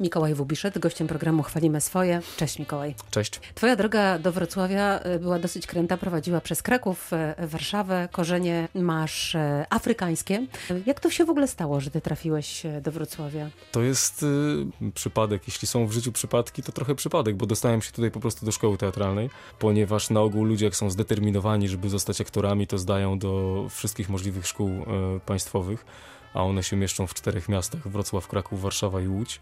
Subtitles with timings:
[0.00, 2.20] Mikołaj Wubiszet, gościem programu Chwalimy Swoje.
[2.36, 2.94] Cześć Mikołaj.
[3.10, 3.40] Cześć.
[3.54, 8.08] Twoja droga do Wrocławia e, była dosyć kręta, prowadziła przez Kraków, e, Warszawę.
[8.12, 10.46] Korzenie masz e, afrykańskie.
[10.86, 13.50] Jak to się w ogóle stało, że ty trafiłeś do Wrocławia?
[13.72, 15.42] To jest y, przypadek.
[15.46, 18.52] Jeśli są w życiu przypadki, to trochę przypadek, bo dostałem się tutaj po prostu do
[18.52, 23.64] szkoły teatralnej, ponieważ na ogół ludzie, jak są zdeterminowani, żeby zostać aktorami, to zdają do
[23.70, 24.84] wszystkich możliwych szkół y,
[25.26, 25.84] państwowych,
[26.34, 29.40] a one się mieszczą w czterech miastach, Wrocław, Kraków, Warszawa i Łódź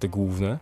[0.00, 0.58] te główne.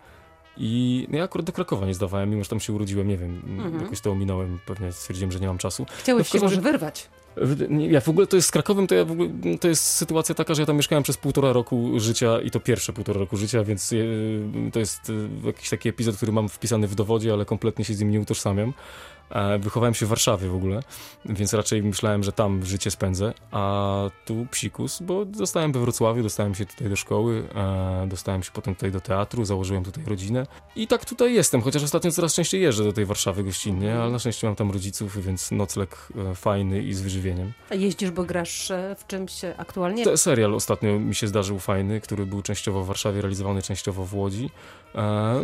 [0.56, 3.42] I no ja akurat do Krakowa nie zdawałem, mimo że tam się urodziłem, nie wiem,
[3.58, 3.80] mhm.
[3.82, 5.86] jakoś to ominąłem, pewnie stwierdziłem, że nie mam czasu.
[5.98, 7.08] Chciałeś no, się może wyrwać?
[7.68, 10.62] Ja w ogóle to jest z Krakowem, to, ja ogóle, to jest sytuacja taka, że
[10.62, 13.94] ja tam mieszkałem przez półtora roku życia i to pierwsze półtora roku życia, więc
[14.72, 15.12] to jest
[15.44, 18.20] e, jakiś taki epizod, który mam wpisany w dowodzie, ale kompletnie się z nim nie
[18.20, 18.72] utożsamiam.
[19.32, 20.82] E, wychowałem się w Warszawie w ogóle,
[21.24, 26.54] więc raczej myślałem, że tam życie spędzę, a tu psikus, bo zostałem we Wrocławiu, dostałem
[26.54, 30.46] się tutaj do szkoły, e, dostałem się potem tutaj do teatru, założyłem tutaj rodzinę
[30.76, 34.18] i tak tutaj jestem, chociaż ostatnio coraz częściej jeżdżę do tej Warszawy gościnnie, ale na
[34.18, 37.52] szczęście mam tam rodziców, więc nocleg e, fajny i z wyżywieniem.
[37.70, 40.04] A jeździsz, bo grasz w czymś aktualnie?
[40.04, 44.14] To serial ostatnio mi się zdarzył fajny, który był częściowo w Warszawie, realizowany częściowo w
[44.14, 44.50] Łodzi.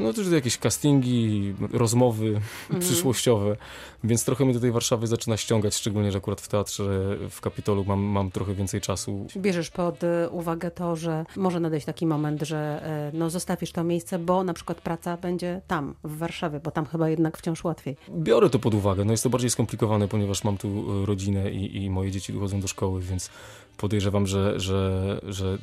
[0.01, 2.83] No to jakieś castingi, rozmowy mm.
[2.83, 3.57] przyszłościowe.
[4.05, 7.85] Więc trochę mnie do tej Warszawy zaczyna ściągać, szczególnie, że akurat w teatrze w Kapitolu
[7.85, 9.27] mam, mam trochę więcej czasu.
[9.37, 13.85] Bierzesz pod e, uwagę to, że może nadejść taki moment, że e, no, zostawisz to
[13.85, 17.97] miejsce, bo na przykład praca będzie tam, w Warszawie, bo tam chyba jednak wciąż łatwiej.
[18.11, 19.05] Biorę to pod uwagę.
[19.05, 22.41] No jest to bardziej skomplikowane, ponieważ mam tu e, rodzinę i, i moje dzieci tu
[22.41, 23.31] chodzą do szkoły, więc
[23.79, 25.59] podejrzewam, że, że, że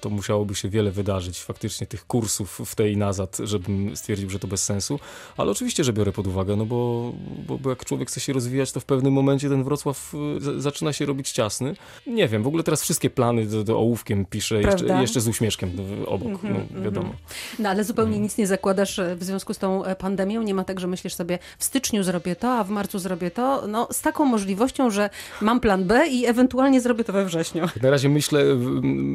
[0.00, 4.48] to musiałoby się wiele wydarzyć, faktycznie tych kursów w tej nazad, żebym stwierdził, że to
[4.48, 5.00] bez sensu,
[5.36, 7.12] ale oczywiście, że biorę pod uwagę, no bo,
[7.46, 10.14] bo, bo jak człowiek chce się rozwijać, to w pewnym momencie ten Wrocław
[10.56, 11.76] y, zaczyna się robić ciasny.
[12.06, 15.70] Nie wiem, w ogóle teraz wszystkie plany do, do ołówkiem piszę, jeszcze, jeszcze, z uśmieszkiem
[16.06, 16.82] obok, mm -hmm, no, mhm.
[16.84, 17.14] wiadomo.
[17.58, 18.22] No ale zupełnie mm.
[18.22, 21.14] nic nie zakładasz e, w związku z tą e, pandemią, nie ma tak, że myślisz
[21.14, 25.10] sobie w styczniu zrobię to, a w marcu zrobię to, no z taką możliwością, że
[25.40, 27.82] mam plan B i ewentualnie zrobię to we wrześniu wrześniu.
[27.82, 28.44] Na razie myślę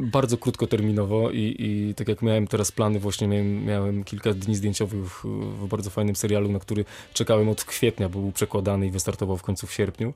[0.02, 5.24] bardzo krótkoterminowo i, i tak jak miałem teraz plany, właśnie miałem, miałem kilka dni zdjęciowych
[5.24, 9.66] w bardzo fajnym serialu, na który czekałem od kwietnia, był przekładany i wystartował w końcu
[9.66, 10.14] w sierpniu.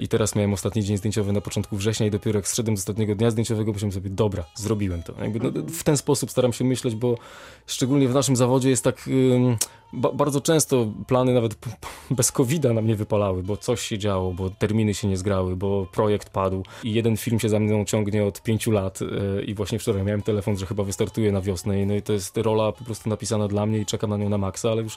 [0.00, 3.14] I teraz miałem ostatni dzień zdjęciowy na początku września i dopiero jak zszedłem z ostatniego
[3.14, 5.12] dnia zdjęciowego, myślałem sobie, dobra, zrobiłem to.
[5.22, 7.18] Jakby, no, w ten sposób staram się myśleć, bo
[7.66, 9.10] szczególnie w naszym zawodzie jest tak...
[9.92, 11.54] Ba bardzo często plany nawet
[12.10, 15.86] bez covid na mnie wypalały, bo coś się działo, bo terminy się nie zgrały, bo
[15.92, 19.78] projekt padł i jeden film się za mną ciągnie od pięciu lat yy, i właśnie
[19.78, 22.84] wczoraj miałem telefon, że chyba wystartuje na wiosnę i, no i to jest rola po
[22.84, 24.96] prostu napisana dla mnie i czekam na nią na maksa, ale już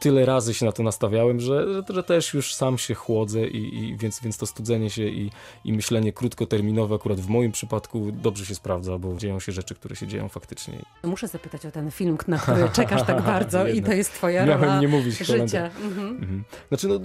[0.00, 3.78] tyle razy się na to nastawiałem, że, że, że też już sam się chłodzę i,
[3.78, 5.30] i, więc, więc to studzenie się i,
[5.64, 9.96] i myślenie krótkoterminowe akurat w moim przypadku dobrze się sprawdza, bo dzieją się rzeczy, które
[9.96, 10.78] się dzieją faktycznie.
[11.02, 14.60] Muszę zapytać o ten film, na który czekasz tak bardzo i to jest twoja Miałem
[14.60, 15.70] rola nie mówić życia.
[15.82, 16.08] Mhm.
[16.08, 16.44] Mhm.
[16.68, 16.98] Znaczy, no,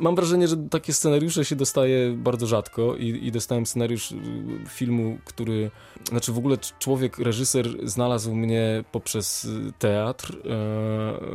[0.00, 4.16] mam wrażenie, że takie scenariusze się dostaje bardzo rzadko i, i dostałem scenariusz y,
[4.68, 5.70] filmu, który,
[6.08, 10.36] znaczy w ogóle człowiek, reżyser znalazł mnie poprzez y, teatr.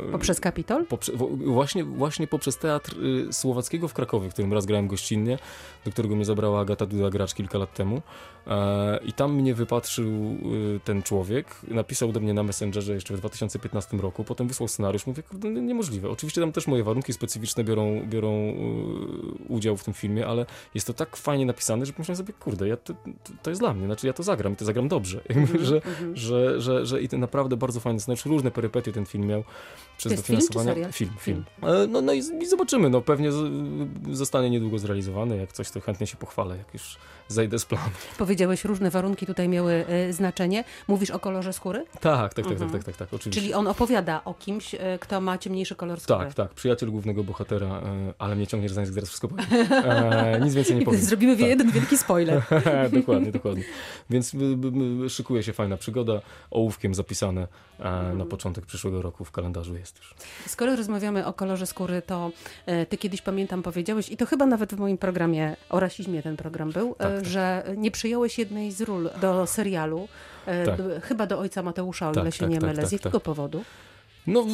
[0.08, 0.12] E...
[0.12, 0.86] Poprzez Kapitol?
[0.92, 1.12] Poprze
[1.44, 2.96] właśnie, właśnie poprzez teatr
[3.28, 5.38] y, słowackiego w Krakowie, w którym raz grałem gościnnie,
[5.84, 8.02] do którego mnie zabrała Agata Duda-Gracz kilka lat temu.
[8.46, 13.18] E, I tam mnie wypatrzył y, ten człowiek, napisał do mnie na Messengerze jeszcze w
[13.18, 16.10] 2015 roku, potem wysłał scenariusz, mówię, no, niemożliwe.
[16.10, 18.54] Oczywiście tam też moje warunki specyficzne biorą, biorą y,
[19.48, 22.76] udział w tym filmie, ale jest to tak fajnie napisane, że pomyślałem sobie, kurde, ja
[22.76, 22.94] to,
[23.42, 25.20] to jest dla mnie, znaczy ja to zagram i to zagram dobrze.
[25.32, 26.14] Mm -hmm, że, -hmm.
[26.14, 29.44] że, że, że, i to naprawdę bardzo fajny scenariusz, różne perypetie ten film miał
[29.96, 30.81] przez dofinansowanie.
[30.92, 31.72] Film, film, film.
[31.82, 33.30] E, no, no i, i, zobaczymy, no pewnie
[34.12, 36.98] zostanie niedługo zrealizowany, jak coś to chętnie się pochwalę, jak już
[37.28, 37.90] zejdę z planu.
[38.18, 40.64] Powiedziałeś, różne warunki tutaj miały y, znaczenie.
[40.88, 41.84] Mówisz o kolorze skóry?
[42.00, 42.58] Tak, tak, tak, mhm.
[42.58, 43.40] tak, tak, tak, tak, oczywiście.
[43.40, 46.18] Czyli on opowiada o kimś, y, kto ma ciemniejszy kolor skóry.
[46.18, 49.46] Tak, tak, przyjaciel głównego bohatera, y, ale mnie ciągniesz za język, zaraz wszystko powiem.
[49.72, 51.00] E, nic więcej nie powiem.
[51.00, 51.48] Zrobimy tak.
[51.48, 52.42] jeden wielki spoiler.
[53.00, 53.64] dokładnie, dokładnie.
[54.10, 54.32] Więc
[55.08, 56.20] szykuje się fajna przygoda,
[56.50, 57.40] ołówkiem zapisane
[57.80, 58.18] e, mhm.
[58.18, 60.14] na początek przyszłego roku w kalendarzu jest już.
[60.46, 62.30] Skoro rozmawiamy o kolorze skóry, to
[62.66, 66.36] e, ty kiedyś pamiętam powiedziałeś, i to chyba nawet w moim programie o rasizmie ten
[66.36, 67.24] program był, tak, tak.
[67.24, 70.08] że nie przyjąłeś jednej z ról do serialu,
[70.46, 70.80] e, tak.
[71.02, 72.86] chyba do ojca Mateusza, o ile tak, się tak, nie tak, mylę.
[72.86, 73.64] z jakiego powodu?
[74.26, 74.46] No,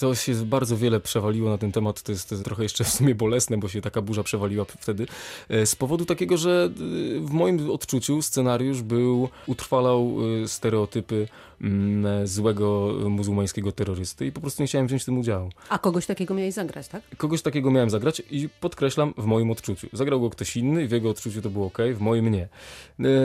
[0.00, 2.02] to się bardzo wiele przewaliło na ten temat.
[2.02, 5.06] To jest, to jest, trochę jeszcze w sumie bolesne, bo się taka burza przewaliła wtedy.
[5.48, 6.70] E, z powodu takiego, że
[7.16, 11.28] e, w moim odczuciu scenariusz był, utrwalał e, stereotypy
[11.60, 15.50] mm, złego muzułmańskiego terrorysty i po prostu nie chciałem wziąć w tym udziału.
[15.68, 17.02] A kogoś takiego miałeś zagrać, tak?
[17.16, 19.88] Kogoś takiego miałem zagrać i podkreślam, w moim odczuciu.
[19.92, 22.48] Zagrał go ktoś inny w jego odczuciu to było ok, w moim nie.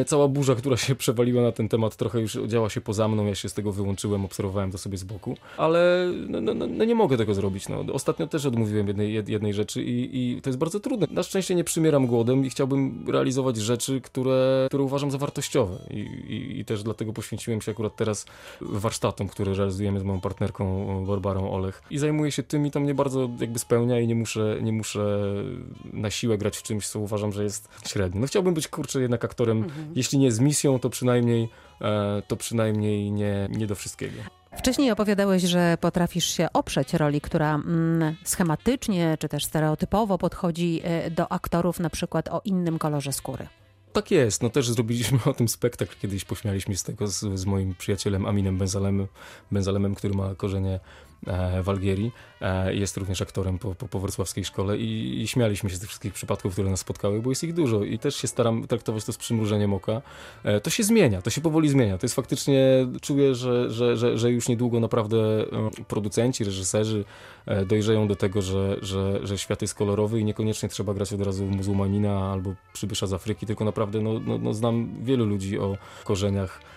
[0.05, 3.35] Cała burza, która się przewaliła na ten temat, trochę już działa się poza mną, ja
[3.35, 6.95] się z tego wyłączyłem, obserwowałem to sobie z boku ale no, no, no, no, nie
[6.95, 7.69] mogę tego zrobić.
[7.69, 7.83] No.
[7.93, 11.07] Ostatnio też odmówiłem jednej, jednej rzeczy i, i to jest bardzo trudne.
[11.11, 15.99] Na szczęście nie przymieram głodem i chciałbym realizować rzeczy, które, które uważam za wartościowe I,
[15.99, 18.25] i, i też dlatego poświęciłem się akurat teraz
[18.61, 22.93] warsztatom, które realizujemy z moją partnerką Barbarą Olech i zajmuję się tym i to mnie
[22.93, 25.19] bardzo jakby spełnia i nie muszę, nie muszę
[25.93, 28.21] na siłę grać w czymś, co uważam, że jest średnie.
[28.21, 29.87] No chciałbym być, kurczę, jednak aktorem, mhm.
[29.95, 31.49] jeśli nie z misją, to przynajmniej
[31.81, 34.17] e, to przynajmniej nie, nie do wszystkiego.
[34.57, 41.11] Wcześniej opowiadałeś, że potrafisz się oprzeć roli, która mm, schematycznie czy też stereotypowo podchodzi e,
[41.11, 43.47] do aktorów, na przykład o innym kolorze skóry.
[43.93, 47.45] Tak jest, no też zrobiliśmy o tym spektakl, kiedyś pośmialiśmy się z tego z, z
[47.45, 49.07] moim przyjacielem Aminem Benzalemem,
[49.51, 50.79] Benzalemem, który ma korzenie
[51.63, 52.11] w Algierii.
[52.41, 55.89] E, jest również aktorem po, po, po wrocławskiej szkole i, i, śmialiśmy się z tych
[55.89, 59.13] wszystkich przypadków, które nas spotkały, bo jest ich dużo i też się staram traktować to
[59.13, 60.01] z przymrużeniem oka.
[60.43, 61.97] E, to się zmienia, to się powoli zmienia.
[61.97, 65.17] To jest faktycznie, czuję, że, że, że, że już niedługo naprawdę
[65.87, 67.05] producenci, reżyserzy
[67.65, 71.45] dojrzeją do tego, że, że, że świat jest kolorowy i niekoniecznie trzeba grać od razu
[71.45, 76.59] muzułmanina albo przybysza z Afryki, tylko naprawdę no, no, no znam wielu ludzi o korzeniach
[76.59, 76.76] e,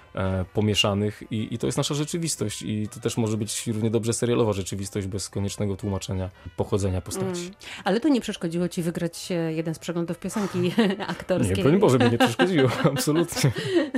[0.55, 4.53] pomieszanych i, i, to jest nasza rzeczywistość i to też może być równie dobrze serialowa
[4.53, 7.43] rzeczywistość bez koniecznego tłumaczenia pochodzenia postaci.
[7.43, 7.55] Mm.
[7.85, 10.73] Ale to nie przeszkodziło ci wygrać e, jeden z przeglądów piosenki
[11.07, 11.57] aktorskiej?
[11.57, 13.51] Nie, broń Boże, mi nie przeszkodziło, absolutnie.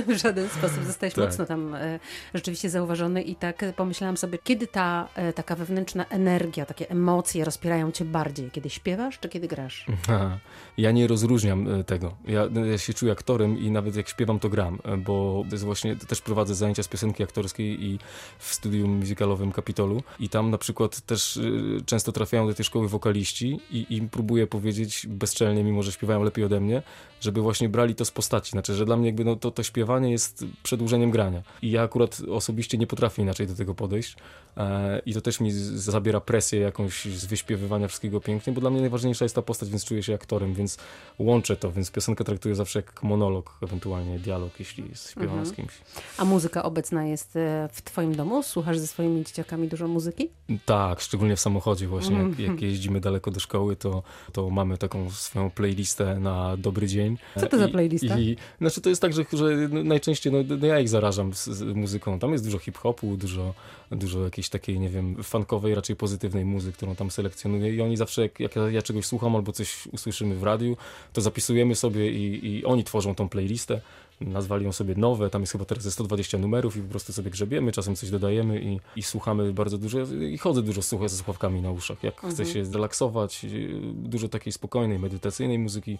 [0.07, 1.25] w żaden sposób zostałeś tak.
[1.25, 1.99] mocno tam e,
[2.33, 7.91] rzeczywiście zauważony i tak pomyślałam sobie, kiedy ta e, taka wewnętrzna energia, takie emocje rozpierają
[7.91, 8.51] cię bardziej?
[8.51, 9.85] Kiedy śpiewasz, czy kiedy grasz?
[10.03, 10.39] Aha.
[10.77, 12.15] Ja nie rozróżniam e, tego.
[12.27, 15.63] Ja, ja się czuję aktorem i nawet jak śpiewam, to gram, e, bo to jest
[15.63, 17.99] właśnie też prowadzę zajęcia z piosenki aktorskiej i
[18.39, 22.89] w studium muzykalowym Kapitolu i tam na przykład też y, często trafiają do tej szkoły
[22.89, 26.83] wokaliści i im próbuję powiedzieć bezczelnie, mimo że śpiewają lepiej ode mnie,
[27.21, 28.51] żeby właśnie brali to z postaci.
[28.51, 31.43] Znaczy, że dla mnie jakby no, to, to śpiewanie jest przedłużeniem grania.
[31.61, 34.15] I ja akurat osobiście nie potrafię inaczej do tego podejść
[34.57, 38.81] e, i to też mi zabiera presję jakąś z wyśpiewywania wszystkiego pięknie, bo dla mnie
[38.81, 40.77] najważniejsza jest ta postać, więc czuję się aktorem, więc
[41.19, 45.45] łączę to, więc piosenkę traktuję zawsze jak monolog, ewentualnie dialog, jeśli śpiewam mhm.
[45.45, 45.71] z kimś.
[46.17, 48.43] A muzyka obecna jest e, w twoim domu?
[48.43, 50.29] Słuchasz ze swoimi dzieciakami dużo muzyki?
[50.65, 52.17] Tak, szczególnie w samochodzie właśnie.
[52.17, 57.17] Jak, jak jeździmy daleko do szkoły, to, to mamy taką swoją playlistę na dobry dzień.
[57.39, 58.19] Co to za playlista?
[58.19, 61.45] I, i, znaczy to jest tak, że, że najczęściej no, no ja ich zarażam z,
[61.45, 62.19] z muzyką.
[62.19, 63.53] Tam jest dużo hip-hopu, dużo,
[63.91, 68.21] dużo jakiejś takiej, nie wiem, funkowej, raczej pozytywnej muzyki, którą tam selekcjonuję i oni zawsze,
[68.21, 70.77] jak, jak ja, ja, czegoś słucham albo coś usłyszymy w radiu,
[71.13, 73.81] to zapisujemy sobie i, i oni tworzą tą playlistę
[74.25, 77.71] nazwali ją sobie nowe, tam jest chyba teraz 120 numerów i po prostu sobie grzebiemy,
[77.71, 79.99] czasem coś dodajemy i, i słuchamy bardzo dużo
[80.31, 82.33] i chodzę dużo słuchać ze słuchawkami na uszach, jak mhm.
[82.33, 83.45] chcę się zrelaksować,
[83.93, 85.97] dużo takiej spokojnej, medytacyjnej muzyki,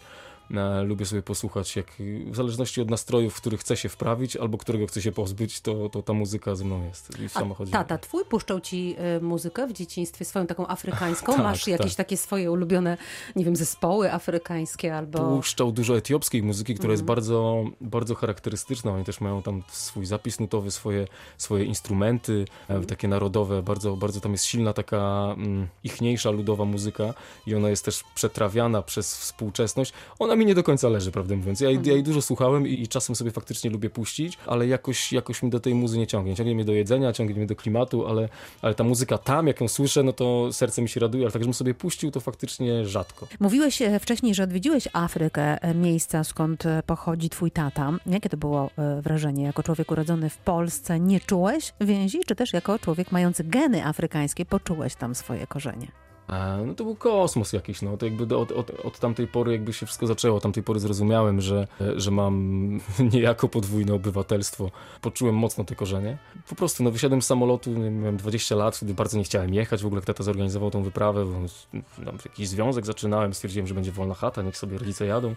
[0.84, 1.88] lubię sobie posłuchać, jak
[2.26, 5.90] w zależności od nastrojów, w których chcę się wprawić albo którego chcę się pozbyć, to,
[5.90, 7.72] to ta muzyka ze mną jest i w samochodzie.
[7.72, 11.34] tata twój puszczał ci y, muzykę w dzieciństwie, swoją taką afrykańską?
[11.36, 11.98] tak, Masz jakieś tak.
[12.06, 12.98] takie swoje ulubione,
[13.36, 15.20] nie wiem, zespoły afrykańskie albo...
[15.20, 16.94] Puszczał dużo etiopskiej muzyki, która mm.
[16.94, 17.16] jest mhm.
[17.16, 18.92] bardzo, bardzo charakterystyczna.
[18.92, 21.08] Oni też mają tam swój zapis nutowy, swoje,
[21.38, 22.86] swoje instrumenty, mm.
[22.86, 23.64] takie narodowe.
[23.64, 27.14] Bardzo, bardzo tam jest silna taka mm, ichniejsza ludowa muzyka
[27.48, 29.94] i ona jest też przetrawiana przez współczesność.
[30.20, 31.60] Ona ona mi nie do końca leży, prawdę mówiąc.
[31.60, 31.88] Ja, mhm.
[31.88, 35.50] ja jej dużo słuchałem i, i, czasem sobie faktycznie lubię puścić, ale jakoś, jakoś mi
[35.50, 36.36] do tej muzy nie ciągnie.
[36.36, 38.30] Ciągnie mnie do jedzenia, ciągnie mnie do klimatu, ale,
[38.62, 41.42] ale ta muzyka tam, jak ją słyszę, no to serce mi się raduje, ale tak,
[41.42, 43.28] żebym sobie puścił, to faktycznie rzadko.
[43.40, 47.92] Mówiłeś e, wcześniej, że odwiedziłeś Afrykę, e, miejsca skąd e, pochodzi twój tata.
[48.06, 48.70] Jakie to było
[49.02, 51.00] wrażenie jako człowiek urodzony w Polsce?
[51.00, 56.03] Nie czułeś więzi, czy też jako człowiek mający geny afrykańskie poczułeś tam swoje korzenie?
[56.66, 57.98] No to był kosmos jakiś, no.
[57.98, 61.42] To jakby od, od, od tamtej pory jakby się wszystko zaczęło, od tamtej pory zrozumiałem,
[61.42, 62.64] że, że mam
[63.14, 64.72] niejako podwójne obywatelstwo.
[65.02, 66.18] Poczułem mocno te korzenie.
[66.50, 69.86] Po prostu, no wysiadłem z samolotu, miałem 20 lat, wtedy bardzo nie chciałem jechać, w
[69.86, 71.26] ogóle tata zorganizował tą wyprawę,
[72.06, 75.36] tam jakiś związek zaczynałem, stwierdziłem, że będzie wolna chata, niech sobie rodzice jadą,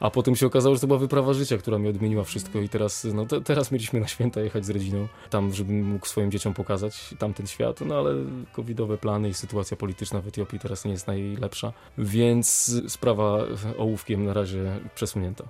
[0.00, 2.58] a potem się okazało, że to była wyprawa życia, która mi odmieniła wszystko.
[2.58, 6.30] I teraz, no te, teraz mieliśmy na święta jechać z rodziną, tam, żebym mógł swoim
[6.30, 8.14] dzieciom pokazać tamten świat, no ale
[8.52, 13.38] covidowe plany i sytuacja polityczna w Etiopii teraz nie jest najlepsza, więc sprawa
[13.78, 15.44] ołówkiem na razie przesunięta.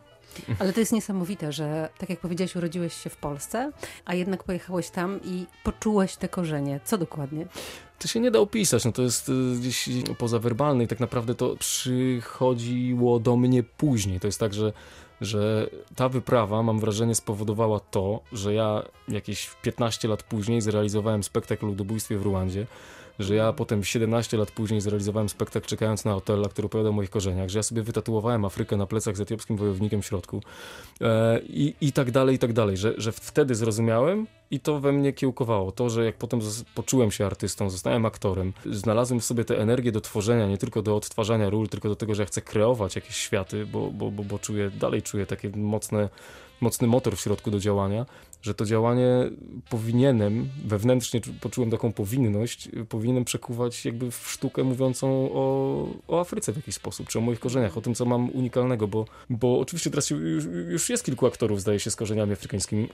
[0.58, 3.72] Ale to jest niesamowite, że tak jak powiedziałeś, urodziłeś się w Polsce,
[4.04, 6.80] a jednak pojechałeś tam i poczułeś te korzenie.
[6.84, 7.46] Co dokładnie?
[7.98, 9.88] To się nie da opisać, no to jest y, gdzieś
[10.18, 14.20] pozawerbalne i tak naprawdę to przychodziło do mnie później.
[14.20, 14.72] To jest tak, że,
[15.20, 21.66] że ta wyprawa, mam wrażenie, spowodowała to, że ja jakieś 15 lat później zrealizowałem spektakl
[21.66, 22.66] o ludobójstwie w Ruandzie,
[23.20, 27.10] że ja potem 17 lat później zrealizowałem spektakl czekając na hotela, który opowiada o moich
[27.10, 30.42] korzeniach, że ja sobie wytatuowałem Afrykę na plecach z etiopskim wojownikiem w środku
[31.00, 34.92] e, i, i tak dalej, i tak dalej, że, że wtedy zrozumiałem i to we
[34.92, 35.72] mnie kiełkowało.
[35.72, 36.40] To, że jak potem
[36.74, 40.96] poczułem się artystą, zostałem aktorem, znalazłem w sobie tę energię do tworzenia, nie tylko do
[40.96, 44.38] odtwarzania ról, tylko do tego, że ja chcę kreować jakieś światy, bo, bo, bo, bo
[44.38, 46.08] czuję, dalej czuję takie mocne
[46.60, 48.06] mocny motor w środku do działania,
[48.42, 49.30] że to działanie
[49.70, 56.56] powinienem, wewnętrznie poczułem taką powinność, powinienem przekuwać jakby w sztukę mówiącą o, o Afryce w
[56.56, 60.10] jakiś sposób, czy o moich korzeniach, o tym, co mam unikalnego, bo, bo oczywiście teraz
[60.10, 62.88] już, już jest kilku aktorów, zdaje się, z korzeniami afrykańskimi,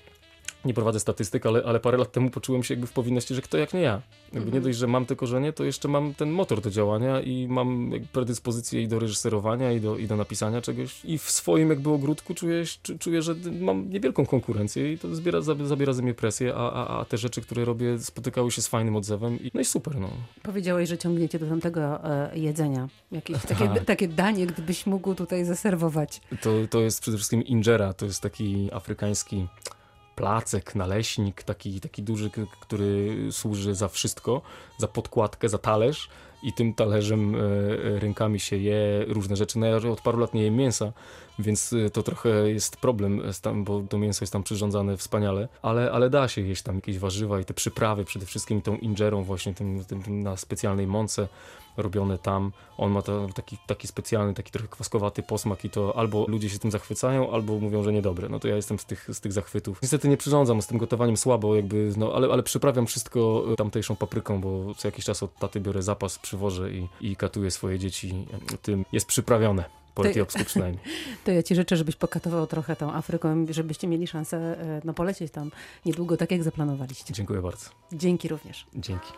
[0.64, 3.58] nie prowadzę statystyk, ale, ale parę lat temu poczułem się jakby w powinności, że kto
[3.58, 4.02] jak nie ja.
[4.24, 4.62] Jakby nie mhm.
[4.64, 8.82] dość, że mam te korzenie, to jeszcze mam ten motor do działania i mam predyspozycję
[8.82, 11.04] i do reżyserowania, i do, i do napisania czegoś.
[11.04, 12.64] I w swoim jakby ogródku czuję,
[12.98, 17.04] czuję że mam niewielką konkurencję i to zbiera, zabiera ze mnie presję, a, a, a
[17.04, 20.10] te rzeczy, które robię, spotykały się z fajnym odzewem i no i super, no.
[20.42, 22.88] Powiedziałeś, że ciągniecie do tamtego e, jedzenia.
[23.12, 23.84] Jakieś takie, tak.
[23.84, 26.20] takie danie, gdybyś mógł tutaj zaserwować.
[26.42, 29.46] To, to jest przede wszystkim injera, to jest taki afrykański
[30.16, 32.30] placek, naleśnik, taki, taki duży,
[32.60, 34.42] który służy za wszystko,
[34.78, 36.08] za podkładkę, za talerz
[36.42, 39.58] i tym talerzem e, e, rękami się je różne rzeczy.
[39.58, 40.92] No ja od paru lat nie jem mięsa,
[41.38, 43.22] więc e, to trochę jest problem,
[43.54, 47.40] bo to mięso jest tam przyrządzane wspaniale, ale, ale da się jeść tam jakieś warzywa
[47.40, 51.28] i te przyprawy, przede wszystkim tą ingerą właśnie tym, tym na specjalnej mące
[51.76, 52.52] robione tam.
[52.78, 56.58] On ma to, taki, taki specjalny, taki trochę kwaskowaty posmak i to albo ludzie się
[56.58, 58.28] tym zachwycają, albo mówią, że niedobre.
[58.28, 59.82] No to ja jestem z tych, z tych zachwytów.
[59.82, 64.40] Niestety nie przyrządzam z tym gotowaniem słabo, jakby, no, ale, ale przyprawiam wszystko tamtejszą papryką,
[64.40, 68.26] bo co jakiś czas od taty biorę zapas, przywożę i, i katuję swoje dzieci
[68.62, 68.84] tym.
[68.92, 69.64] Jest przyprawione
[69.96, 70.84] po etiopsku przynajmniej.
[71.24, 75.32] To ja ci życzę, żebyś pokatował trochę tą Afryką, żebyście mieli szansę e, no, polecieć
[75.32, 75.50] tam
[75.86, 77.14] niedługo, tak jak zaplanowaliście.
[77.14, 77.70] Dziękuję bardzo.
[77.92, 78.66] Dzięki również.
[78.74, 79.12] Dzięki.